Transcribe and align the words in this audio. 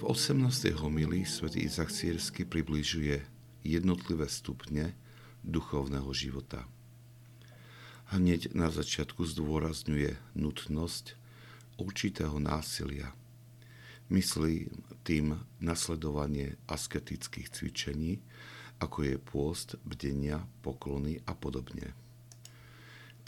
18. 0.00 0.80
homily 0.80 1.28
svätý 1.28 1.68
Izak 1.68 1.92
Siersky 1.92 2.48
približuje 2.48 3.20
jednotlivé 3.60 4.24
stupne 4.32 4.96
duchovného 5.44 6.08
života. 6.16 6.64
Hneď 8.08 8.56
na 8.56 8.72
začiatku 8.72 9.20
zdôrazňuje 9.28 10.16
nutnosť 10.32 11.20
určitého 11.76 12.40
násilia. 12.40 13.12
Myslí 14.08 14.72
tým 15.04 15.36
nasledovanie 15.60 16.56
asketických 16.64 17.52
cvičení, 17.52 18.24
ako 18.80 19.04
je 19.04 19.16
pôst, 19.20 19.76
bdenia, 19.84 20.48
poklony 20.64 21.20
a 21.28 21.36
podobne. 21.36 21.92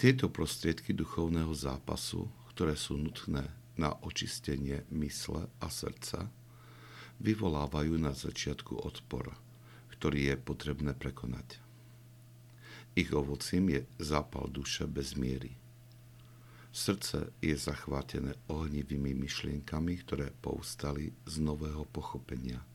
Tieto 0.01 0.32
prostriedky 0.32 0.96
duchovného 0.96 1.52
zápasu, 1.52 2.32
ktoré 2.57 2.80
sú 2.80 2.96
nutné 2.96 3.52
na 3.77 3.93
očistenie 4.01 4.88
mysle 4.88 5.52
a 5.60 5.68
srdca, 5.68 6.32
vyvolávajú 7.22 7.94
na 7.96 8.10
začiatku 8.10 8.82
odpor, 8.82 9.30
ktorý 9.94 10.34
je 10.34 10.36
potrebné 10.36 10.92
prekonať. 10.98 11.62
Ich 12.98 13.14
ovocím 13.14 13.78
je 13.78 13.80
zápal 14.02 14.50
duše 14.50 14.84
bez 14.90 15.14
miery. 15.14 15.54
Srdce 16.74 17.30
je 17.38 17.54
zachvátené 17.54 18.34
ohnivými 18.50 19.14
myšlienkami, 19.14 20.02
ktoré 20.02 20.34
povstali 20.42 21.14
z 21.24 21.34
nového 21.38 21.86
pochopenia– 21.88 22.60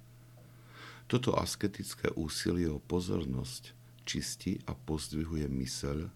toto 1.07 1.39
asketické 1.39 2.11
úsilie 2.19 2.67
o 2.67 2.83
pozornosť 2.83 3.71
čistí 4.03 4.59
a 4.67 4.75
pozdvihuje 4.75 5.47
myseľ 5.47 6.11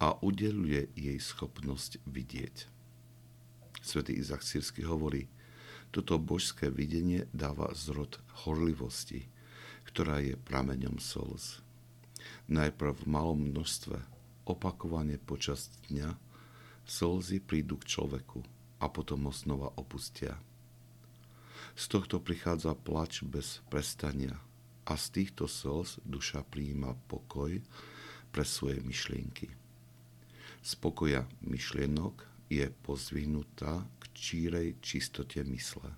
a 0.00 0.16
udeluje 0.24 0.88
jej 0.96 1.20
schopnosť 1.20 2.00
vidieť. 2.08 2.64
Svetý 3.84 4.16
Izak 4.16 4.40
Sírsky 4.40 4.88
hovorí, 4.88 5.28
toto 5.92 6.16
božské 6.16 6.72
videnie 6.72 7.28
dáva 7.36 7.68
zrod 7.76 8.16
horlivosti, 8.42 9.28
ktorá 9.84 10.24
je 10.24 10.40
prameňom 10.40 10.96
slz. 10.96 11.60
Najprv 12.48 13.04
v 13.04 13.06
malom 13.12 13.52
množstve, 13.52 14.00
opakovane 14.48 15.20
počas 15.20 15.68
dňa, 15.92 16.16
slzy 16.88 17.44
prídu 17.44 17.76
k 17.76 17.92
človeku 17.92 18.40
a 18.80 18.88
potom 18.88 19.28
ho 19.28 19.32
znova 19.36 19.68
opustia. 19.76 20.40
Z 21.76 21.92
tohto 21.92 22.24
prichádza 22.24 22.72
plač 22.72 23.20
bez 23.20 23.60
prestania 23.68 24.40
a 24.88 24.96
z 24.96 25.04
týchto 25.12 25.44
slz 25.44 26.00
duša 26.08 26.40
prijíma 26.48 26.96
pokoj 27.06 27.60
pre 28.32 28.44
svoje 28.48 28.80
myšlienky. 28.80 29.52
Z 30.64 30.72
pokoja 30.80 31.28
myšlienok 31.44 32.31
je 32.52 32.68
pozvihnutá 32.84 33.88
k 33.96 34.02
čírej 34.12 34.76
čistote 34.84 35.40
mysle. 35.48 35.88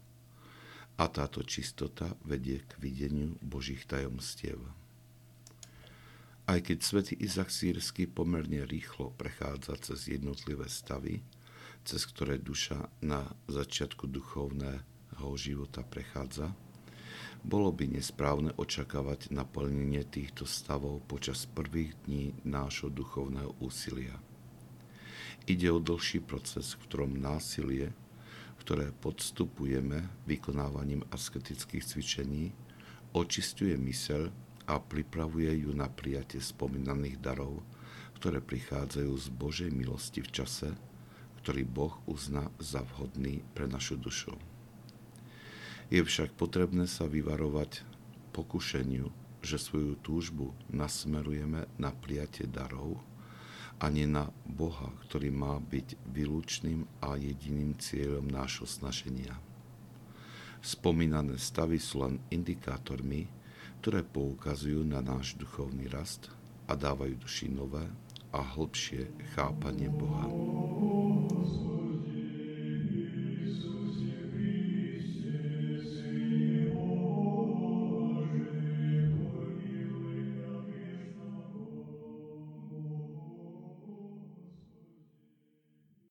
A 0.94 1.04
táto 1.10 1.42
čistota 1.42 2.14
vedie 2.22 2.62
k 2.62 2.78
videniu 2.78 3.34
Božích 3.42 3.82
tajomstiev. 3.90 4.62
Aj 6.46 6.60
keď 6.62 6.78
svätý 6.84 7.18
Izak 7.18 7.50
Sírsky 7.50 8.06
pomerne 8.06 8.62
rýchlo 8.62 9.10
prechádza 9.18 9.74
cez 9.80 10.14
jednotlivé 10.14 10.70
stavy, 10.70 11.24
cez 11.82 12.06
ktoré 12.06 12.38
duša 12.38 12.86
na 13.02 13.26
začiatku 13.50 14.06
duchovné 14.06 14.86
života 15.34 15.80
prechádza, 15.80 16.52
bolo 17.40 17.72
by 17.72 17.96
nesprávne 17.96 18.52
očakávať 18.60 19.32
naplnenie 19.32 20.04
týchto 20.04 20.44
stavov 20.44 21.00
počas 21.08 21.48
prvých 21.48 21.96
dní 22.04 22.36
nášho 22.44 22.92
duchovného 22.92 23.56
úsilia. 23.64 24.20
Ide 25.44 25.68
o 25.68 25.76
dlhší 25.76 26.24
proces, 26.24 26.72
v 26.72 26.88
ktorom 26.88 27.20
násilie, 27.20 27.92
ktoré 28.64 28.96
podstupujeme 28.96 30.24
vykonávaním 30.24 31.04
asketických 31.12 31.84
cvičení, 31.84 32.56
očistuje 33.12 33.76
myseľ 33.76 34.32
a 34.64 34.80
pripravuje 34.80 35.68
ju 35.68 35.76
na 35.76 35.92
prijatie 35.92 36.40
spomínaných 36.40 37.20
darov, 37.20 37.60
ktoré 38.16 38.40
prichádzajú 38.40 39.12
z 39.12 39.26
Božej 39.36 39.68
milosti 39.68 40.24
v 40.24 40.32
čase, 40.32 40.72
ktorý 41.44 41.68
Boh 41.68 41.92
uzná 42.08 42.48
za 42.56 42.80
vhodný 42.80 43.44
pre 43.52 43.68
našu 43.68 44.00
dušu. 44.00 44.32
Je 45.92 46.00
však 46.00 46.32
potrebné 46.40 46.88
sa 46.88 47.04
vyvarovať 47.04 47.84
pokušeniu, 48.32 49.12
že 49.44 49.60
svoju 49.60 50.00
túžbu 50.00 50.56
nasmerujeme 50.72 51.68
na 51.76 51.92
prijatie 51.92 52.48
darov 52.48 53.04
a 53.84 53.92
nie 53.92 54.08
na 54.08 54.32
Boha, 54.48 54.88
ktorý 55.04 55.28
má 55.28 55.60
byť 55.60 56.00
výlučným 56.08 56.88
a 57.04 57.20
jediným 57.20 57.76
cieľom 57.76 58.24
nášho 58.24 58.64
snaženia. 58.64 59.36
Spomínané 60.64 61.36
stavy 61.36 61.76
sú 61.76 62.00
len 62.00 62.16
indikátormi, 62.32 63.28
ktoré 63.84 64.00
poukazujú 64.00 64.80
na 64.88 65.04
náš 65.04 65.36
duchovný 65.36 65.92
rast 65.92 66.32
a 66.64 66.72
dávajú 66.72 67.20
duši 67.20 67.52
nové 67.52 67.84
a 68.32 68.40
hlbšie 68.40 69.12
chápanie 69.36 69.92
Boha. 69.92 70.32